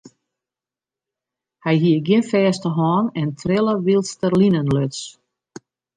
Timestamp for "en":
3.21-3.29